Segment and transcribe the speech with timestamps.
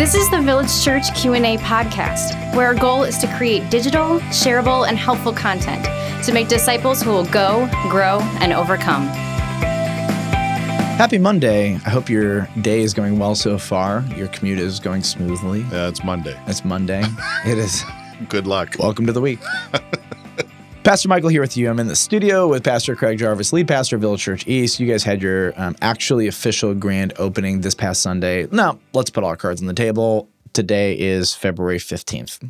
[0.00, 4.88] This is the Village Church Q&A podcast, where our goal is to create digital, shareable,
[4.88, 5.84] and helpful content
[6.24, 9.08] to make disciples who will go, grow, and overcome.
[10.96, 11.74] Happy Monday.
[11.84, 14.02] I hope your day is going well so far.
[14.16, 15.66] Your commute is going smoothly.
[15.70, 16.40] Yeah, it's Monday.
[16.46, 17.04] It's Monday.
[17.44, 17.84] it is.
[18.26, 18.76] Good luck.
[18.78, 19.40] Welcome to the week.
[20.82, 21.68] Pastor Michael here with you.
[21.68, 24.80] I'm in the studio with Pastor Craig Jarvis, lead pastor of Village Church East.
[24.80, 28.48] You guys had your um, actually official grand opening this past Sunday.
[28.50, 30.30] Now, let's put all our cards on the table.
[30.54, 32.40] Today is February 15th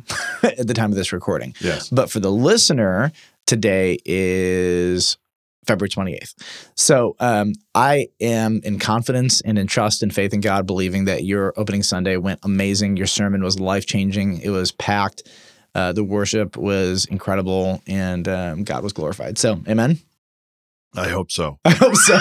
[0.59, 1.53] at the time of this recording.
[1.59, 1.89] Yes.
[1.89, 3.11] But for the listener,
[3.47, 5.17] today is
[5.67, 6.33] February 28th.
[6.75, 11.25] So um, I am in confidence and in trust and faith in God, believing that
[11.25, 12.95] your opening Sunday went amazing.
[12.95, 15.23] Your sermon was life changing, it was packed.
[15.73, 19.37] Uh, the worship was incredible and um, God was glorified.
[19.37, 19.99] So, amen.
[20.93, 21.57] I hope so.
[21.65, 22.19] I hope so.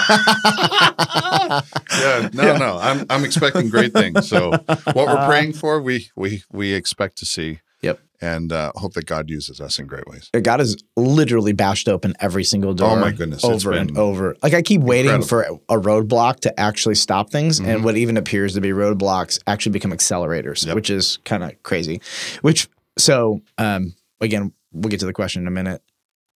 [2.01, 2.79] yeah, no, no.
[2.81, 4.29] I'm I'm expecting great things.
[4.29, 7.61] So what we're praying for, we we we expect to see.
[7.83, 7.99] Yep.
[8.23, 10.29] And uh, hope that God uses us in great ways.
[10.43, 12.91] God has literally bashed open every single door.
[12.91, 14.37] Oh, my goodness, Over and over.
[14.43, 15.63] Like I keep waiting incredible.
[15.69, 17.83] for a roadblock to actually stop things, and Mhm.
[17.83, 20.75] what even appears to be roadblocks actually become accelerators, Yep.
[20.75, 22.03] which is kind of crazy.
[22.43, 22.69] Which
[23.01, 25.83] so um, again, we'll get to the question in a minute.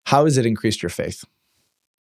[0.06, 1.24] How has it increased your faith?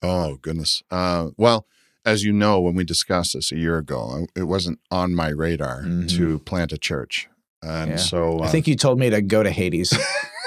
[0.03, 0.83] Oh goodness.
[0.91, 1.67] Uh, well,
[2.05, 5.83] as you know, when we discussed this a year ago, it wasn't on my radar
[5.83, 6.09] Mhm.
[6.17, 7.29] to plant a church,
[7.63, 7.97] and Yeah.
[7.97, 9.93] so uh, I think you told me to go to Hades.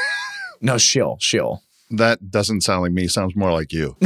[0.62, 1.62] no, Sheol, Sheol.
[1.92, 3.08] that doesn't sound like me.
[3.08, 3.96] Sounds more like you.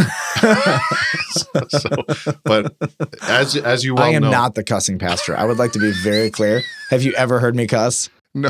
[1.32, 2.76] so, so- but
[3.24, 5.36] as as you well I am know, not the cussing pastor.
[5.36, 6.62] I would like to be very clear.
[6.92, 8.10] Have you ever heard me cuss?
[8.36, 8.50] No.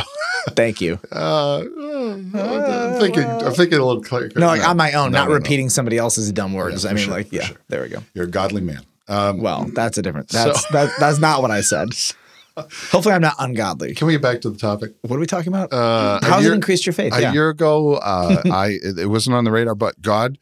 [0.55, 0.99] Thank you.
[1.11, 3.23] Uh, uh, I'm thinking.
[3.23, 4.31] I'm thinking a little clear.
[4.35, 5.35] No, like on my own, No, not no, no.
[5.35, 6.83] repeating somebody else's dumb words.
[6.83, 7.57] Yeah, I mean, sure, like, yeah, sure.
[7.67, 7.99] there we go.
[8.13, 8.81] You're a godly man.
[9.07, 10.31] Um, Well, that's a different.
[10.31, 11.89] So- That's that, that's not what I said.
[12.91, 13.95] Hopefully, I'm not ungodly.
[13.95, 14.93] can we get back to the topic?
[15.01, 15.71] What are we talking about?
[15.73, 17.13] Uh, a How's year- it increased your faith?
[17.15, 17.33] A yeah.
[17.33, 20.37] year ago, uh, I it, it wasn't on the radar, but God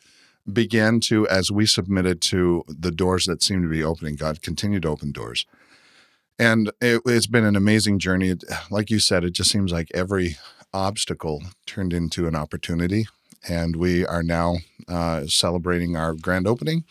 [0.52, 4.84] began to, as we submitted to the doors that seemed to be opening, God continued
[4.84, 5.46] to open doors,
[6.40, 8.34] and it, it's been an amazing journey.
[8.70, 10.38] Like you said, it just seems like every
[10.74, 13.08] obstacle turned into an opportunity,
[13.48, 16.84] and we are now uh, celebrating our grand opening.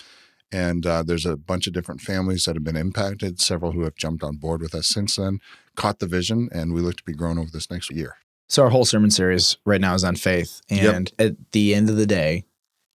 [0.52, 3.96] And uh, there's a bunch of different families that have been impacted, several who have
[3.96, 5.40] jumped on board with us since then,
[5.74, 8.16] caught the vision, and we look to be grown over this next year.
[8.48, 10.94] So our whole sermon series right now is on faith, Yep.
[10.94, 12.44] and at the end of the day,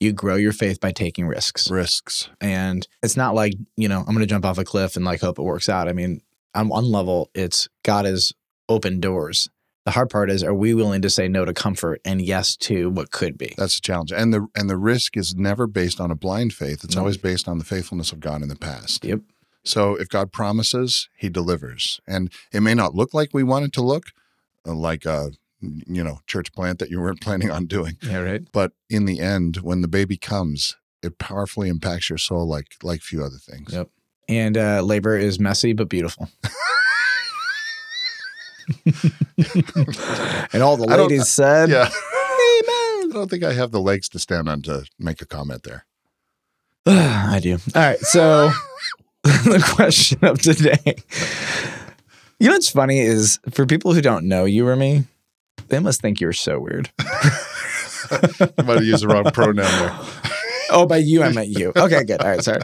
[0.01, 1.71] you grow your faith by taking risks.
[1.71, 2.29] Risks.
[2.41, 5.21] And it's not like you know I'm going to jump off a cliff and like
[5.21, 5.89] hope it works out.
[5.89, 6.21] I mean,
[6.57, 8.33] on one level, it's God has
[8.69, 9.49] opened doors.
[9.85, 12.91] The hard part is, are we willing to say no to comfort and yes to
[12.91, 13.55] what could be?
[13.57, 16.83] That's a challenge, and the and the risk is never based on a blind faith.
[16.83, 17.03] It's No.
[17.03, 19.05] always based on the faithfulness of God in the past.
[19.05, 19.21] Yep.
[19.65, 23.73] So if God promises, He delivers, and it may not look like we want it
[23.75, 24.07] to look,
[24.67, 25.31] uh, like a
[25.61, 28.43] you know church plant that you weren't planning on doing, Yeah, right.
[28.53, 33.03] but in the end, when the baby comes, it powerfully impacts your soul like like
[33.03, 33.73] few other things.
[33.73, 33.89] Yep.
[34.29, 36.29] And uh, labor is messy but beautiful.
[40.53, 41.89] and all the ladies said, Yeah.
[41.91, 45.87] I don't think I have the legs to stand on to make a comment there.
[46.87, 47.59] I do.
[47.75, 47.99] All right.
[48.01, 48.51] So
[49.23, 50.97] the question of today.
[52.39, 55.05] You know what's funny is for people who don't know you or me,
[55.69, 56.91] they must think you're so weird.
[56.99, 59.99] I might have used the wrong pronoun there.
[60.71, 61.73] Oh, by you, I meant you.
[61.75, 62.21] Okay, good.
[62.21, 62.61] All right, sorry.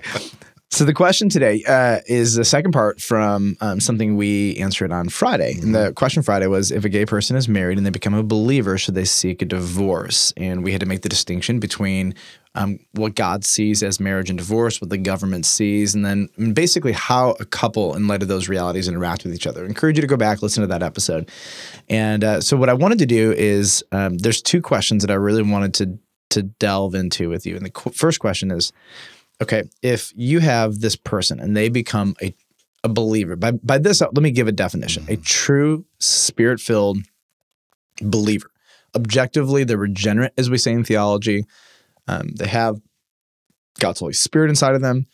[0.73, 5.11] So the question today uh, is the second part from um, something we answered on
[5.11, 5.59] Friday.
[5.61, 8.23] And the question Friday was: If a gay person is married and they become a
[8.23, 10.33] believer, should they seek a divorce?
[10.35, 12.15] And we had to make the distinction between
[12.55, 16.93] um, what God sees as marriage and divorce, what the government sees, and then basically
[16.93, 19.65] how a couple, in light of those realities, interact with each other.
[19.65, 21.31] I encourage you to go back listen to that episode.
[21.91, 25.17] And uh, so what I wanted to do is um, there's two questions that I
[25.17, 25.99] really wanted to
[26.31, 27.57] to delve into with you.
[27.57, 28.73] And the qu- first question is
[29.43, 32.35] okay, if you have this person and they become a,
[32.85, 36.99] a believer, by, by this, uh, let me give a definition a true spirit filled
[38.01, 38.51] believer.
[38.95, 41.45] Objectively, they're regenerate, as we say in theology.
[42.09, 42.81] Um, they have
[43.79, 45.07] God's Holy Spirit inside of them.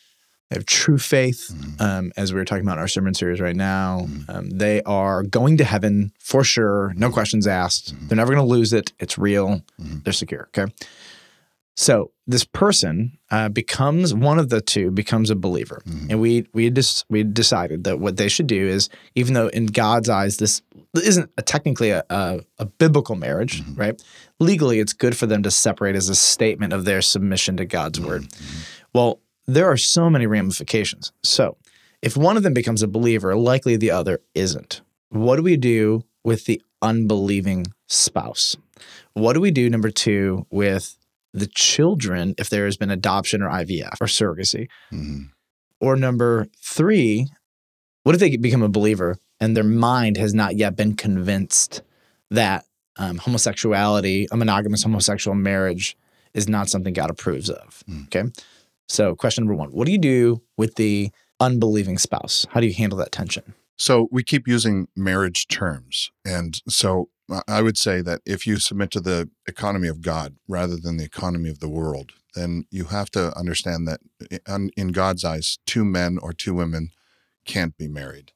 [0.50, 1.80] They have true faith, Mhm.
[1.80, 4.06] um, as we were talking about in our sermon series right now.
[4.08, 4.24] Mhm.
[4.34, 7.94] Um, they are going to heaven for sure, no questions asked.
[7.94, 8.08] Mhm.
[8.08, 8.92] They're never going to lose it.
[8.98, 9.62] It's real.
[9.80, 10.02] Mhm.
[10.04, 10.48] They're secure.
[10.56, 10.72] Okay.
[11.80, 16.06] So this person uh, becomes one of the two becomes a believer, Mhm.
[16.10, 19.66] and we we dis- we decided that what they should do is, even though in
[19.66, 20.60] God's eyes this
[21.00, 23.78] isn't a, technically a, a, a biblical marriage, Mhm.
[23.78, 24.02] right?
[24.40, 28.00] Legally, it's good for them to separate as a statement of their submission to God's
[28.00, 28.22] word.
[28.24, 28.66] Mhm.
[28.92, 31.12] Well, there are so many ramifications.
[31.22, 31.56] So,
[32.02, 34.80] if one of them becomes a believer, likely the other isn't.
[35.10, 38.56] what do we do with the unbelieving spouse?
[39.14, 40.97] What do we do, number two, with
[41.32, 44.68] the children if there has been adoption or IVF or surrogacy?
[44.92, 45.30] Mhm.
[45.80, 47.28] Or number three,
[48.02, 51.82] what if they become a believer and their mind has not yet been convinced
[52.30, 52.64] that
[52.96, 55.96] um, homosexuality, a monogamous homosexual marriage,
[56.34, 57.84] is not something God approves of?
[57.88, 58.06] Mm.
[58.06, 58.24] Okay.
[58.88, 61.10] So, question number one What do you do with the
[61.40, 62.46] unbelieving spouse?
[62.50, 63.54] How do you handle that tension?
[63.78, 66.10] So we keep using marriage terms.
[66.24, 67.08] And so
[67.46, 71.04] I- would say that if you submit to the economy of God rather than the
[71.04, 74.00] economy of the world, then you have to understand that
[74.46, 76.90] in, in God's eyes, two men or two women
[77.44, 78.32] can't be married.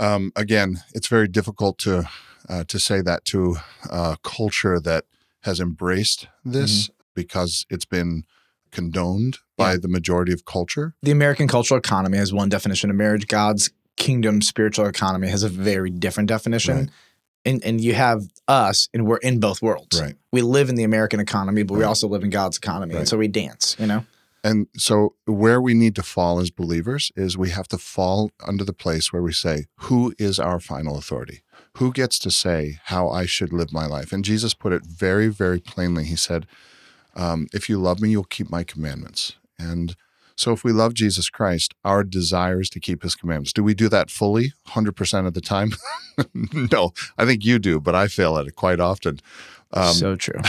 [0.00, 2.08] Um, again, it's very difficult to
[2.48, 3.56] uh, to say that to
[3.88, 5.04] a culture that
[5.42, 8.24] has embraced this because it's been
[8.72, 9.78] condoned by Yeah.
[9.82, 10.94] the majority of culture.
[11.02, 13.28] The American cultural economy has one definition of marriage.
[13.28, 16.76] God's kingdom spiritual economy has a very different definition.
[16.76, 16.90] Right.
[17.44, 20.00] And and you have us, and we're in both worlds.
[20.00, 20.14] Right.
[20.32, 23.00] We live in the American economy, but we also live in God's economy, Right.
[23.00, 23.76] and so we dance.
[23.78, 24.04] You know,
[24.44, 28.64] And so, where we need to fall as believers is we have to fall under
[28.64, 31.42] the place where we say, Who is our final authority?
[31.78, 34.12] Who gets to say how I should live my life?
[34.12, 36.04] And Jesus put it very, very plainly.
[36.04, 36.46] He said,
[37.16, 39.34] um, If you love me, you'll keep my commandments.
[39.58, 39.96] And
[40.42, 43.52] so, if we love Jesus Christ, our desire is to keep his commandments.
[43.52, 45.70] Do we do that fully, 100% of the time?
[46.72, 49.20] no, I think you do, but I fail at it quite often.
[49.72, 50.40] Um, so true.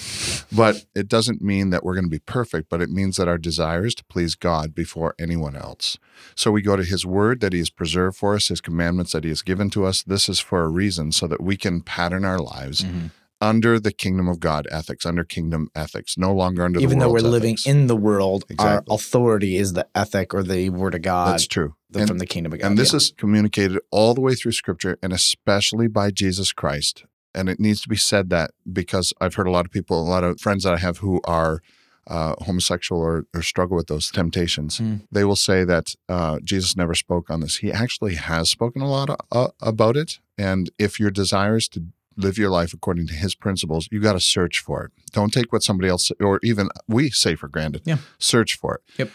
[0.52, 3.38] but it doesn't mean that we're going to be perfect, but it means that our
[3.38, 5.96] desire is to please God before anyone else.
[6.34, 9.24] So we go to His Word that He has preserved for us, His commandments that
[9.24, 10.02] He has given to us.
[10.02, 13.12] This is for a reason so that we can pattern our lives Mhm.
[13.40, 17.08] Under the kingdom of God ethics, under kingdom ethics, no longer under Even the though
[17.12, 21.02] we're world's living in the world, our authority is the ethic or the word of
[21.02, 21.74] God That's true.
[21.90, 22.66] the- And- from the kingdom of God.
[22.66, 22.96] And this Yeah.
[22.98, 27.04] is communicated all the way through scripture and especially by Jesus Christ.
[27.34, 30.08] And it needs to be said that because I've heard a lot of people, a
[30.08, 31.62] lot of friends that I have who are
[32.10, 35.02] uh, homosexual or, or struggle with those temptations, Mm.
[35.12, 37.58] they will say that uh, Jesus never spoke on this.
[37.58, 40.18] He actually has spoken a lot uh, about it.
[40.38, 41.84] And if your desire is to
[42.18, 44.92] live your life according to his principles, you got to search for it.
[45.12, 47.82] Don't take what somebody else or even we say for granted.
[47.84, 47.98] Yeah.
[48.18, 48.82] Search for it.
[48.98, 49.10] Yep.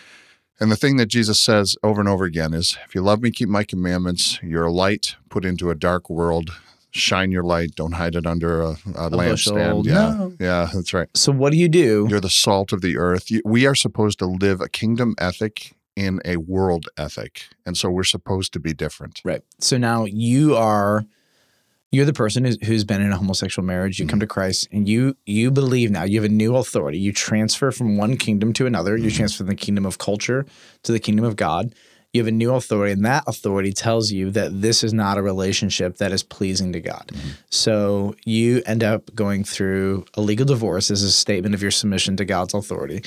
[0.59, 3.31] And the thing that Jesus says over and over again is if you love me,
[3.31, 4.39] keep my commandments.
[4.41, 6.51] You're a light put into a dark world.
[6.91, 7.75] Shine your light.
[7.75, 9.57] Don't hide it under a, a, bushel.
[9.57, 9.85] lampstand.
[9.85, 9.93] Yeah.
[9.93, 10.33] No.
[10.39, 11.09] Yeah, that's right.
[11.15, 12.05] so what do you do?
[12.07, 13.29] You're the salt of the earth.
[13.43, 17.47] We are supposed to live a kingdom ethic in a world ethic.
[17.65, 19.21] And so we're supposed to be different.
[19.23, 19.41] Right.
[19.59, 21.05] So now you are
[21.93, 23.99] you're the person who's, who's been in a homosexual marriage.
[23.99, 24.21] You come mm-hmm.
[24.21, 26.97] to Christ and you you believe now you have a new authority.
[26.97, 28.97] You transfer from one kingdom to another.
[28.97, 29.17] You mm-hmm.
[29.17, 30.47] transfer from the kingdom of culture
[30.81, 31.75] to the kingdom of God.
[32.11, 35.21] You have a new authority, and that authority tells you that this is not a
[35.21, 37.09] relationship that is pleasing to God.
[37.11, 37.29] Mm-hmm.
[37.49, 42.17] So you end up going through a legal divorce as a statement of your submission
[42.17, 43.03] to God's authority.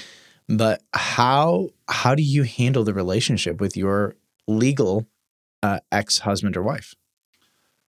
[0.48, 4.14] But how how do you handle the relationship with your
[4.46, 5.06] legal
[5.62, 6.94] uh, ex husband or wife?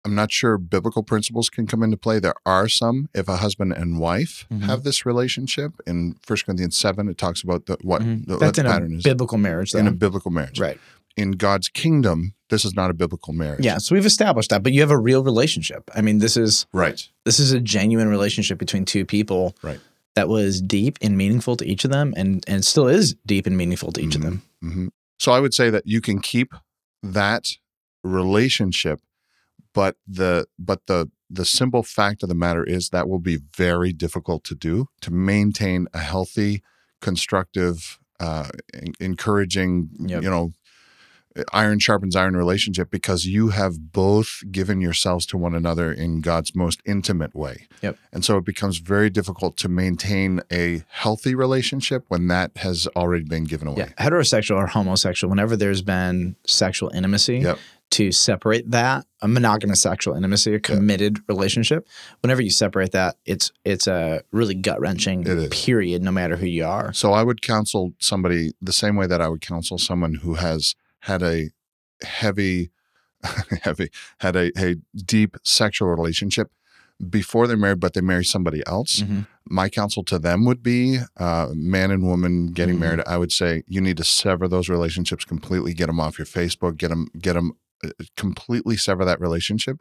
[0.04, 2.18] I'm not sure biblical principles can come into play.
[2.18, 4.62] There are some if a husband and wife Mhm.
[4.62, 5.74] have this relationship.
[5.86, 8.26] In 1 Corinthians 7, it talks about the, what, Mhm.
[8.26, 9.78] the, That's in a is biblical marriage, though.
[9.78, 10.58] in a biblical marriage.
[10.58, 10.78] right?
[11.16, 13.64] In God's kingdom, this is not a biblical marriage.
[13.64, 13.78] Yeah.
[13.78, 15.88] So we've established that, but you have a real relationship.
[15.94, 17.06] I mean, this is Right.
[17.24, 19.54] this is a genuine relationship between two people.
[19.62, 19.78] Right.
[20.16, 23.56] That was deep and meaningful to each of them, and and still is deep and
[23.56, 24.24] meaningful to each of Mhm.
[24.24, 24.42] them.
[24.62, 24.86] hmm
[25.20, 26.54] So I would say that you can keep
[27.02, 27.46] that
[28.02, 29.00] relationship,
[29.74, 33.92] but the but the the simple fact of the matter is that will be very
[33.92, 36.62] difficult to do to maintain a healthy,
[37.00, 40.22] constructive, uh, en- encouraging, Yep.
[40.22, 40.52] you know,
[41.54, 46.54] iron sharpens iron relationship because you have both given yourselves to one another in God's
[46.54, 47.66] most intimate way.
[47.80, 47.96] Yep.
[48.12, 53.24] And so it becomes very difficult to maintain a healthy relationship when that has already
[53.24, 53.86] been given away.
[53.98, 57.58] Yeah, heterosexual or homosexual, whenever there's been sexual intimacy, Yep.
[57.92, 61.86] To separate that, a monogamous sexual intimacy, a committed relationship,
[62.20, 66.64] whenever you separate that, it's it's a really gut wrenching period, no matter who you
[66.64, 66.92] are.
[66.92, 70.74] So I would counsel somebody the same way that I would counsel someone who has
[71.00, 71.50] had a
[72.02, 72.70] heavy,
[73.62, 76.50] heavy, had a, a deep sexual relationship
[77.10, 79.00] before they're married, but they marry somebody else.
[79.00, 79.26] Mhm.
[79.44, 82.80] My counsel to them would be uh, man and woman getting Mhm.
[82.80, 83.00] married.
[83.06, 86.76] I would say you need to sever those relationships completely, get them off your Facebook,
[86.76, 87.52] get them, get them
[88.16, 89.78] completely sever that relationship.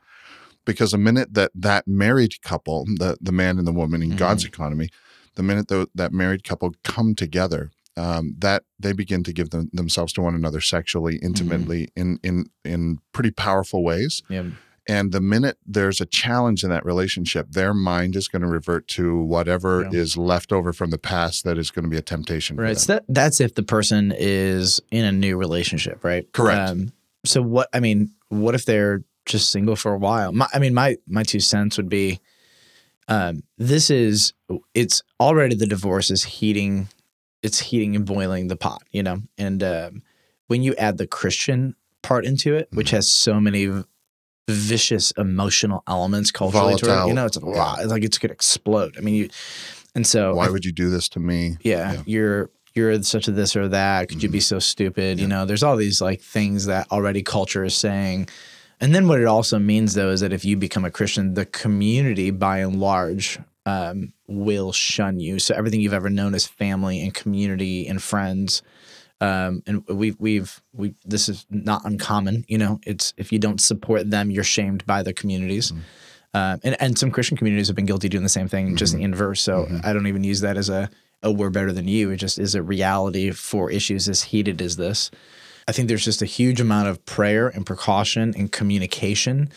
[0.64, 4.18] Because the minute that that married couple, the, the man and the woman in Mhm.
[4.18, 4.90] God's economy,
[5.36, 9.70] the minute tho- that married couple come together, um, that they begin to give them,
[9.74, 14.22] themselves to one another sexually, intimately, in in in pretty powerful ways.
[14.30, 14.44] Yeah.
[14.88, 18.88] And the minute there's a challenge in that relationship, their mind is going to revert
[18.90, 20.00] to whatever Yeah.
[20.00, 22.56] is left over from the past that is going to be a temptation.
[22.58, 22.78] Right.
[22.78, 26.32] So that, that's if the person is in a new relationship, right?
[26.34, 26.70] Correct.
[26.72, 26.94] Um,
[27.26, 27.70] so what?
[27.74, 30.32] I mean, what if they're just single for a while?
[30.32, 32.20] My, I mean, my my two cents would be,
[33.08, 34.34] um, this is
[34.74, 36.88] it's already the divorce is heating,
[37.44, 40.02] it's heating and boiling the pot, you know, and um,
[40.48, 43.84] when you add the Christian part into it, which has so many v-
[44.50, 47.08] vicious emotional elements culturally to it, Volatile.
[47.08, 47.80] you know, it's a lot.
[47.80, 48.96] It's like it's gonna explode.
[48.98, 49.30] I mean, you,
[49.94, 51.58] and so Why would you do this to me?
[51.62, 52.02] yeah, Yeah.
[52.06, 54.10] you're you're such a this or that.
[54.10, 55.20] Could you be so stupid?
[55.20, 58.30] You know, there's all these like things that already culture is saying.
[58.80, 61.46] And then what it also means though is that if you become a Christian, the
[61.46, 65.40] community by and large um, will shun you.
[65.40, 68.64] So everything you've ever known as family and community and friends.
[69.20, 72.80] Um, and we've we've we this is not uncommon, you know.
[72.88, 75.72] It's if you don't support them, you're shamed by the communities.
[76.34, 78.96] Um, and, and some Christian communities have been guilty of doing the same thing, just
[78.96, 79.42] the inverse.
[79.42, 80.90] So I don't even use that as a,
[81.24, 82.12] oh, we're better than you.
[82.12, 85.12] It just is a reality for issues as heated as this.
[85.68, 89.52] I think there's just a huge amount of prayer and precaution and communication.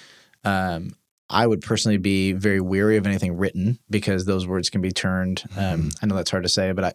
[0.45, 0.95] Um,
[1.31, 5.43] I would personally be very weary of anything written because those words can be turned.
[5.57, 6.93] Um, I know that's hard to say, but I,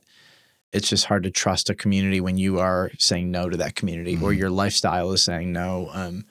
[0.72, 4.18] it's just hard to trust a community when you are saying no to that community
[4.22, 5.90] or your lifestyle is saying no.
[5.92, 6.26] Um,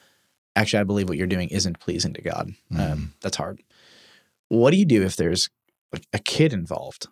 [0.55, 2.53] actually, I believe what you're doing isn't pleasing to God.
[2.77, 3.61] Um, that's hard.
[4.47, 5.49] What do you do if there's
[6.13, 7.07] a kid involved?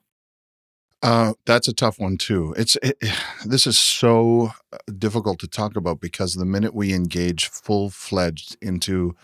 [1.08, 2.54] Uh, that's a tough one too.
[2.58, 2.98] It's it,
[3.46, 8.58] this is so uh, difficult to talk about because the minute we engage full fledged
[8.62, 9.16] into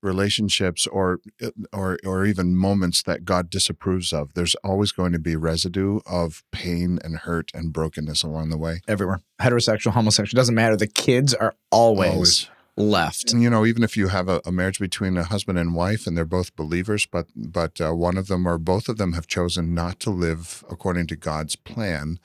[0.00, 5.18] relationships or uh, or or even moments that God disapproves of, there's always going to
[5.18, 8.80] be residue of pain and hurt and brokenness along the way.
[8.88, 10.76] Everywhere, heterosexual, homosexual, doesn't matter.
[10.76, 12.48] The kids are always, Always.
[12.78, 13.32] Left.
[13.32, 16.16] You know, even if you have a, a marriage between a husband and wife and
[16.16, 19.74] they're both believers, but but uh, one of them or both of them have chosen
[19.74, 22.18] not to live according to God's plan,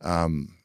[0.00, 0.56] um,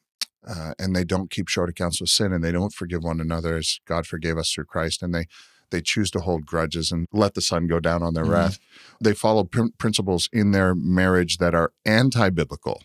[0.47, 3.57] uh, and they don't keep short accounts with sin, and they don't forgive one another
[3.57, 5.27] as God forgave us through Christ, and they
[5.69, 8.31] they choose to hold grudges and let the sun go down on their Mhm.
[8.31, 8.59] wrath.
[9.01, 12.81] They follow prin- principles in their marriage that are anti-biblical.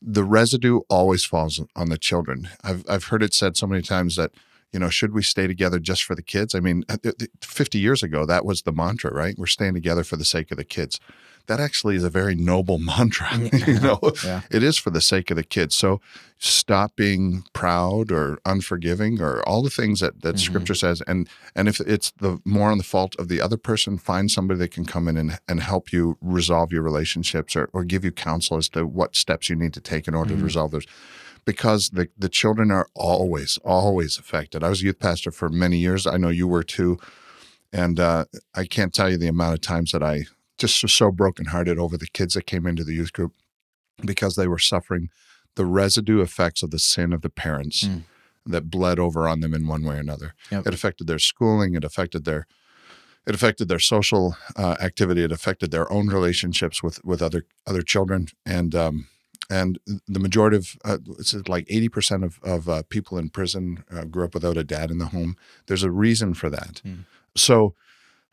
[0.00, 2.48] The residue always falls on the children.
[2.64, 4.32] I've I've heard it said so many times that
[4.72, 6.54] you know, should we stay together just for the kids?
[6.54, 9.34] I mean, uh, th- th- 50 years ago, that was the mantra, right?
[9.38, 10.98] We're staying together for the sake of the kids.
[11.48, 13.36] That actually is a very noble mantra.
[13.66, 14.42] you know, Yeah.
[14.50, 15.74] it is for the sake of the kids.
[15.74, 16.00] So
[16.38, 20.40] stop being proud or unforgiving or all the things that, that Mhm.
[20.40, 21.02] scripture says.
[21.06, 24.58] And, and if it's the more on the fault of the other person, find somebody
[24.60, 28.10] that can come in and, and help you resolve your relationships or, or give you
[28.12, 30.38] counsel as to what steps you need to take in order Mhm.
[30.38, 30.86] to resolve those
[31.44, 34.62] because the, the children are always, always affected.
[34.62, 36.06] I was a youth pastor for many years.
[36.06, 36.98] I know you were too.
[37.72, 40.24] And uh, I can't tell you the amount of times that I
[40.58, 43.32] just was so brokenhearted over the kids that came into the youth group
[44.04, 45.08] because they were suffering
[45.56, 48.02] the residue effects of the sin of the parents Mm.
[48.46, 50.34] that bled over on them in one way or another.
[50.50, 50.66] Yep.
[50.66, 51.74] It affected their schooling.
[51.74, 52.46] It affected their
[53.24, 55.22] it affected their social uh, activity.
[55.22, 59.06] It affected their own relationships with with other other children, and um,
[59.50, 63.84] and the majority of uh, it's like eighty percent of of uh, people in prison
[63.90, 65.36] uh, grew up without a dad in the home.
[65.66, 66.80] There's a reason for that.
[66.84, 67.04] Mm.
[67.36, 67.74] So,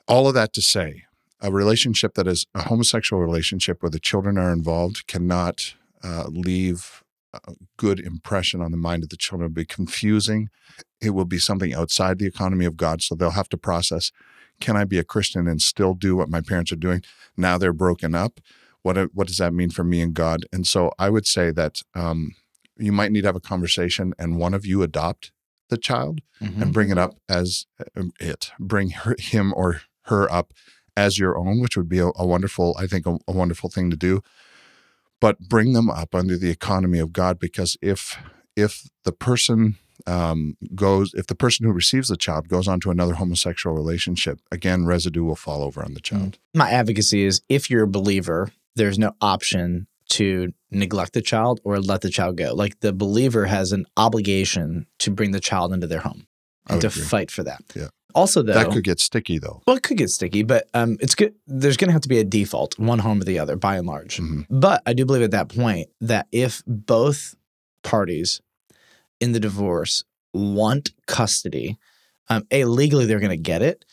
[0.07, 1.03] all of that to say,
[1.41, 7.03] a relationship that is a homosexual relationship where the children are involved cannot uh, leave
[7.33, 9.47] a good impression on the mind of the children.
[9.47, 10.49] It'll be confusing.
[11.01, 13.01] It will be something outside the economy of God.
[13.01, 14.11] So they'll have to process
[14.59, 17.01] can I be a Christian and still do what my parents are doing?
[17.37, 18.39] Now they're broken up.
[18.89, 20.45] What, what does that mean for me and God?
[20.51, 22.33] And so I would say that um,
[22.77, 25.31] you might need to have a conversation and one of you adopt
[25.69, 26.61] the child Mhm.
[26.61, 27.65] and bring it up as
[27.95, 30.53] um, it, bring her, him or her up
[30.97, 33.91] as your own, which would be a, a wonderful, I think, a, a wonderful thing
[33.91, 34.21] to do.
[35.21, 38.17] But bring them up under the economy of God, because if
[38.55, 39.75] if the person
[40.07, 44.39] um, goes, if the person who receives the child goes on to another homosexual relationship,
[44.51, 46.39] again, residue will fall over on the child.
[46.55, 51.79] My advocacy is if you're a believer, there's no option to neglect the child or
[51.79, 52.53] let the child go.
[52.53, 56.25] Like the believer has an obligation to bring the child into their home
[56.67, 57.01] and to agree.
[57.03, 57.61] fight for that.
[57.75, 57.87] Yeah.
[58.15, 59.61] Also, though, That could get sticky, though.
[59.67, 61.35] well, it could get sticky, but um, it's good.
[61.45, 63.85] There's going to have to be a default, one home or the other, by and
[63.85, 64.17] large.
[64.17, 64.45] Mhm.
[64.49, 67.35] But I do believe at that point that if both
[67.83, 68.41] parties
[69.19, 71.77] in the divorce want custody,
[72.29, 73.85] um, a legally they're going to get it,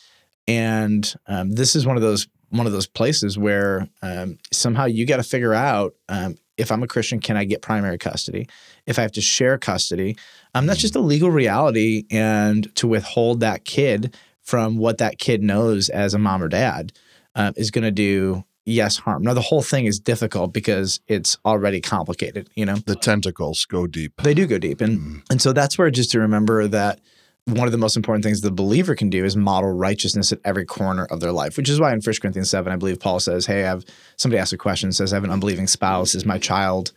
[0.47, 5.05] and um, this is one of those one of those places where um, somehow you
[5.05, 8.47] got to figure out um, if I'm a Christian, can I get primary custody?
[8.85, 10.17] If I have to share custody,
[10.55, 15.43] um, that's just a legal reality, and to withhold that kid from what that kid
[15.43, 16.93] knows as a mom or dad
[17.35, 19.23] uh, is going to do yes harm.
[19.23, 22.49] Now the whole thing is difficult because it's already complicated.
[22.55, 24.13] You know, The tentacles go deep.
[24.23, 25.21] they do go deep, and Mm.
[25.29, 26.99] and so that's where just to remember that
[27.47, 30.65] one of the most important things the believer can do is model righteousness at every
[30.65, 33.45] corner of their life, which is why in 1 Corinthians 7, I believe Paul says,
[33.45, 33.85] Hey, I have
[34.17, 36.13] somebody asked a question, says, I have an unbelieving spouse.
[36.13, 36.91] Is my child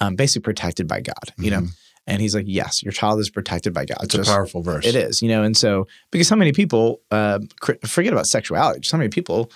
[0.00, 1.32] um, basically protected by God?
[1.38, 1.62] You know?
[2.08, 3.98] And he's like, Yes, your child is protected by God.
[3.98, 4.20] Mm-hmm.
[4.20, 4.84] It's a powerful verse.
[4.84, 7.38] It is, you know, and so because how many people uh,
[7.84, 8.80] forget about sexuality?
[8.80, 9.52] Just how many people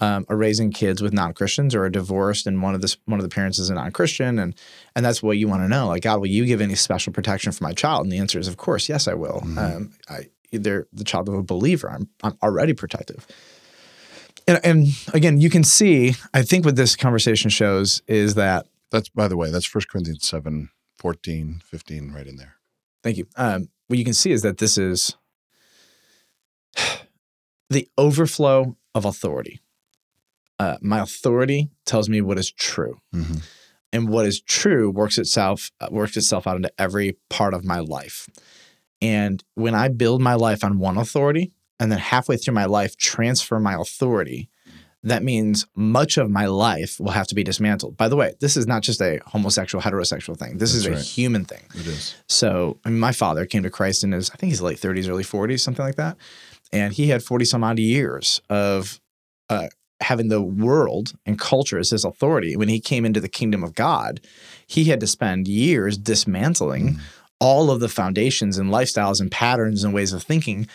[0.00, 3.24] um, are raising kids with non-Christians or are divorced, and one of the one of
[3.24, 4.54] the parents is a non-Christian, and
[4.96, 5.86] and that's what you want to know.
[5.86, 8.04] Like, God, will you give any special protection for my child?
[8.04, 9.42] And the answer is, of course, yes, I will.
[9.58, 11.90] Um, I they're the child of a believer.
[11.90, 13.26] I'm I'm already protective.
[14.46, 16.14] And, and again, you can see.
[16.34, 20.28] I think what this conversation shows is that That's, by the way, that's 1 Corinthians
[20.28, 22.56] 7, 14, 15, right in there.
[23.02, 23.26] Thank you.
[23.36, 25.16] Um, what you can see is that this is
[27.70, 29.60] the overflow of authority.
[30.58, 33.42] Uh, my authority tells me what is true, Mhm.
[33.92, 37.80] and what is true works itself uh, works itself out into every part of my
[37.80, 38.28] life.
[39.02, 42.96] And when I build my life on one authority, and then halfway through my life
[42.96, 44.48] transfer my authority,
[45.02, 47.96] that means much of my life will have to be dismantled.
[47.96, 50.56] By the way, this is not just a homosexual heterosexual thing.
[50.58, 50.98] This is a right.
[51.02, 51.64] human thing.
[51.74, 52.14] It is.
[52.28, 55.08] So I mean, my father came to Christ in his, I think he's late 30s,
[55.08, 56.16] early 40s, something like that.
[56.72, 58.98] And he had 40 some odd years of
[59.50, 59.68] uh,
[60.00, 62.56] having the world and culture as his authority.
[62.56, 64.20] When he came into the kingdom of God,
[64.66, 67.00] he had to spend years dismantling mm.
[67.40, 70.66] all of the foundations and lifestyles and patterns and ways of thinking.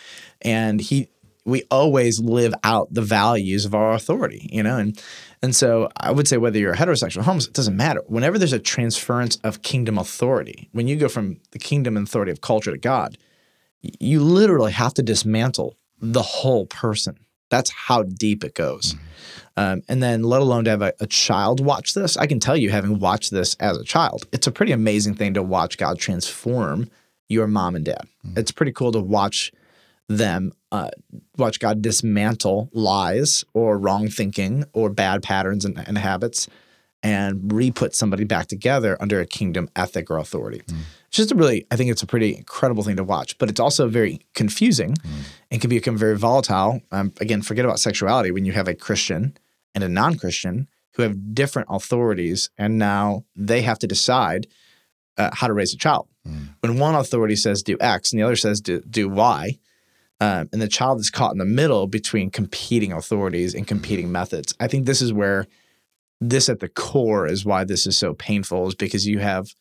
[0.42, 1.08] And he,
[1.44, 4.78] we always live out the values of our authority, you know?
[4.78, 5.02] And
[5.42, 8.02] and so I would say whether you're a heterosexual homosexual, it doesn't matter.
[8.06, 12.30] Whenever there's a transference of kingdom authority, when you go from the kingdom and authority
[12.30, 13.16] of culture to God,
[13.80, 17.18] you literally have to dismantle the whole person.
[17.50, 18.96] That's how deep it goes.
[19.56, 22.56] Um, and then, let alone to have a, a child watch this, I can tell
[22.56, 25.98] you, having watched this as a child, it's a pretty amazing thing to watch God
[25.98, 26.88] transform
[27.28, 28.08] your mom and dad.
[28.36, 29.52] It's pretty cool to watch
[30.08, 30.90] them uh,
[31.36, 36.48] watch God dismantle lies or wrong thinking or bad patterns and, and habits
[37.02, 40.62] and re-put somebody back together under a kingdom ethic or authority.
[40.66, 40.74] It's
[41.10, 43.88] just a really, I think it's a pretty incredible thing to watch, but it's also
[43.88, 44.96] very confusing
[45.50, 46.80] and can become very volatile.
[46.92, 49.36] Um, again, forget about sexuality when you have a Christian
[49.74, 54.46] and a non-Christian who have different authorities, and now they have to decide
[55.16, 56.08] uh, how to raise a child.
[56.60, 59.58] When one authority says do X and the other says do, do Y,
[60.20, 64.54] um, and the child is caught in the middle between competing authorities and competing methods.
[64.60, 65.46] I think this is where
[66.20, 69.54] this at the core is why this is so painful, is because you have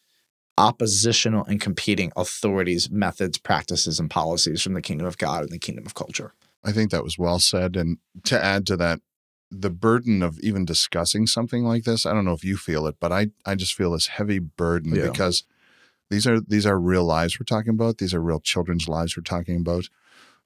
[0.59, 5.57] oppositional and competing authorities, methods, practices, and policies from the kingdom of God and the
[5.57, 6.33] kingdom of culture.
[6.63, 7.75] I think that was well said.
[7.77, 8.99] And to add to that,
[9.49, 12.97] the burden of even discussing something like this, I don't know if you feel it,
[12.99, 15.07] but I, I just feel this heavy burden Yeah.
[15.09, 15.43] because
[16.11, 17.97] these are these are real lives we're talking about.
[17.99, 19.85] These are real children's lives we're talking about.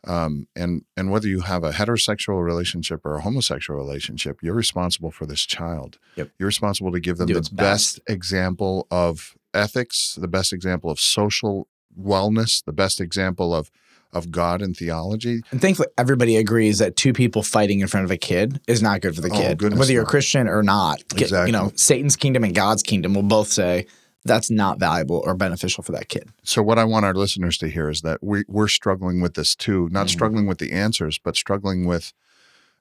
[0.06, 5.10] Um, and and whether you have a heterosexual relationship or a homosexual relationship, you're responsible
[5.12, 5.97] for this child.
[6.17, 6.32] Yep.
[6.38, 7.99] You're responsible to give them Do the best best.
[8.08, 11.67] example of ethics, the best example of social
[11.99, 13.69] wellness, the best example of
[14.11, 15.41] of God and theology.
[15.49, 19.01] And thankfully, everybody agrees that two people fighting in front of a kid is not
[19.01, 19.61] good for the Oh, kid.
[19.75, 20.05] Whether you're a.
[20.05, 21.47] Christian or not, Exactly.
[21.47, 23.87] you know, Satan's kingdom and God's kingdom will both say
[24.23, 26.29] that's not valuable or beneficial for that kid.
[26.43, 29.55] So what I want our listeners to hear is that we we're struggling with this
[29.55, 30.11] too, not Mhm.
[30.11, 32.13] struggling with the answers, but struggling with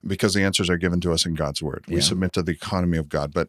[0.07, 1.85] because the answers are given to us in God's word.
[1.89, 3.49] We submit to the economy of God, but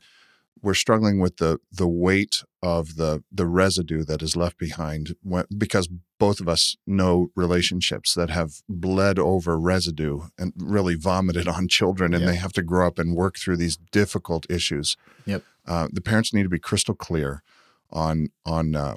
[0.63, 5.45] we're struggling with the the weight of the the residue that is left behind when,
[5.55, 11.67] because both of us know relationships that have bled over residue and really vomited on
[11.67, 12.31] children and Yeah.
[12.31, 14.95] they have to grow up and work through these difficult issues.
[15.25, 15.43] Yep.
[15.67, 17.43] Uh, the parents need to be crystal clear
[17.91, 18.95] on on uh,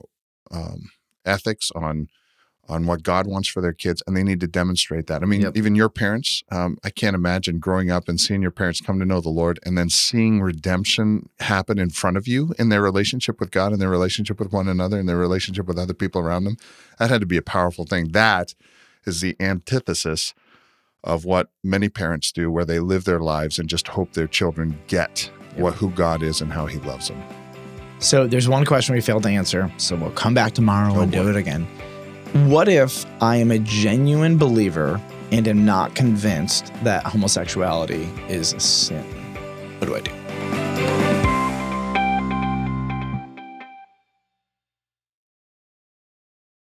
[0.51, 0.91] um,
[1.25, 2.09] ethics on
[2.69, 5.23] on what God wants for their kids, and they need to demonstrate that.
[5.23, 5.57] I mean, Yep.
[5.57, 9.05] even your parents, um, I can't imagine growing up and seeing your parents come to
[9.05, 13.39] know the Lord, and then seeing redemption happen in front of you in their relationship
[13.41, 16.45] with God, and their relationship with one another, and their relationship with other people around
[16.45, 16.57] them.
[16.99, 18.09] That had to be a powerful thing.
[18.13, 18.55] That
[19.07, 20.35] is the antithesis
[21.05, 24.79] of what many parents do, where they live their lives and just hope their children
[24.89, 27.23] get what who God is and how He loves them.
[27.99, 29.71] So there's one question we failed to answer.
[29.79, 31.67] So we'll come back tomorrow Oh, and do it again.
[32.45, 35.01] What if I am a genuine believer
[35.33, 39.03] and am not convinced that homosexuality is a sin?
[39.79, 40.26] What do I do?